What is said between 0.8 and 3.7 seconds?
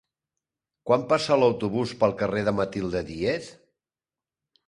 Quan passa l'autobús pel carrer Matilde Díez?